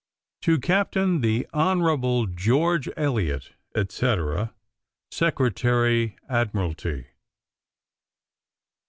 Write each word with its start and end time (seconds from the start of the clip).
To 0.41 0.59
Captain 0.59 1.21
the 1.21 1.45
Hon. 1.53 2.25
George 2.35 2.89
Elliot, 2.97 3.51
&c.} 3.87 4.15
Secretary 5.11 6.15
Admiralty. 6.27 7.05